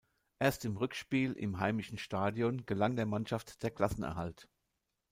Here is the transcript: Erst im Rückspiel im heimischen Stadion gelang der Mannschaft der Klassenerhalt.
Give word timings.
Erst 0.39 0.65
im 0.65 0.77
Rückspiel 0.77 1.33
im 1.33 1.59
heimischen 1.59 1.99
Stadion 1.99 2.65
gelang 2.65 2.95
der 2.95 3.05
Mannschaft 3.05 3.61
der 3.61 3.69
Klassenerhalt. 3.69 4.49